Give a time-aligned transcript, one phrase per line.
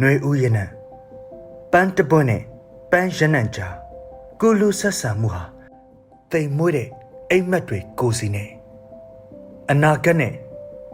[0.00, 0.64] နှွေဦးရင်နံ
[1.72, 2.42] ပန်းတပွန်းနဲ့
[2.90, 3.74] ပန်းရနံကြား
[4.40, 5.44] ကိုလူဆက်ဆံမှုဟာ
[6.32, 6.88] တိမ်မွေးတဲ့
[7.30, 8.44] အိမ်မက်တွေကိုစီနေ
[9.70, 10.32] အနာဂတ်နဲ့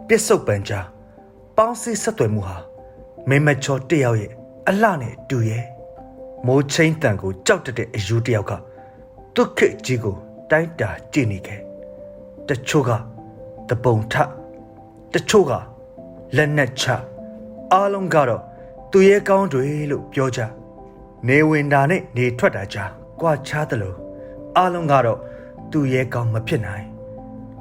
[0.09, 0.87] ပြစ္ဆုတ်ပံကြား
[1.57, 2.57] ပေါင်းစည်းဆက်သွယ်မှုဟာ
[3.29, 4.33] မိမချောတယောက်ရဲ့
[4.69, 5.65] အလှနဲ့တူရဲ့
[6.47, 8.53] မိုးချင်းတန်ကိုကြောက်တတ်တဲ့အယူတယောက်က
[9.35, 10.17] ဒုက္ခကြီးကို
[10.51, 11.61] တိုင်းတာကြည့်နေခဲ့
[12.49, 12.91] တချို့က
[13.69, 14.15] တပုံထ
[15.13, 15.53] တချို့က
[16.37, 16.85] လက်နက်ချ
[17.73, 18.43] အားလုံးကတော့
[18.95, 20.41] သူရဲ့ကောင်းတွေလို့ပြောကြ
[21.29, 23.95] နေဝင်တာနဲ့နေထွက်တာကြားကြွားချသလို
[24.57, 25.19] အားလုံးကတော့
[25.71, 26.87] သူရဲ့ကောင်းမဖြစ်နိုင်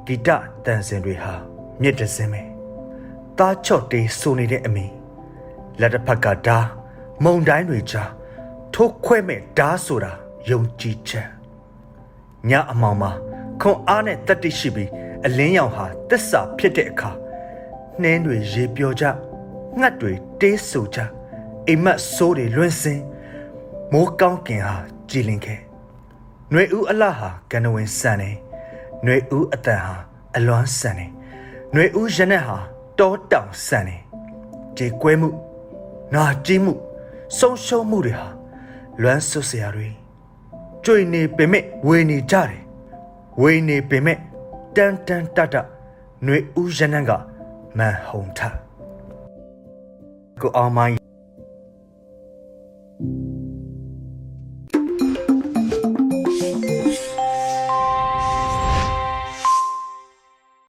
[0.06, 0.28] ဂီတ
[0.64, 1.34] တန်စင်တွေဟာ
[1.82, 2.42] မြစ်တစင်းပဲ
[3.38, 4.86] တားချော့တေးဆိုနေတဲ့အမီ
[5.80, 6.58] လက်တစ်ဖက်ကဓာ
[7.24, 8.10] မုံတိုင်းတွေကြား
[8.74, 10.12] ထိုးခွဲမဲ့ဓာဆိုတာ
[10.50, 11.28] ယုံကြည်ချက်
[12.50, 13.10] ညအမောင်မှာ
[13.60, 14.90] ခွန်အားနဲ့တတ္တိရှိပြီး
[15.26, 17.10] အလင်းရောင်ဟာတစ္ဆာဖြစ်တဲ့အခါ
[18.02, 19.04] နှင်းတွေရေပြောကြ
[19.80, 21.00] ငှက်တွေတေးဆူကြ
[21.67, 23.03] အိမ်မက်ဆိုးတွေလွင့်စင်း
[23.91, 24.75] မိုးကောင်းကင်ဟာ
[25.09, 25.59] ကြည်လင်ခဲ့
[26.51, 28.31] ຫນွေဦးအလှဟာကနဝင်ဆန်နေ
[29.03, 29.95] ຫນွေဦးအတန်ဟာ
[30.35, 31.05] အလွမ်းဆန်နေ
[31.73, 32.57] ຫນွေဦးရနက်ဟာ
[32.99, 33.97] တောတောင်ဆန်နေ
[34.77, 35.29] ကြေကွဲမှု
[36.13, 36.73] နာကြည့်မှု
[37.37, 38.27] ဆုံးရှုံးမှုတွေဟာ
[39.01, 39.87] လွမ်းဆွစရာတွေ
[40.85, 42.61] ကြွေနေပင်မဲ့ဝေနေကြတယ်
[43.41, 44.17] ဝေနေပင်မဲ့
[44.75, 47.11] တန်တန်တတຫນွေဦးရနက်က
[47.77, 48.39] မန်ဟုံထ
[50.41, 51.00] ကိုအောင်မိုင်း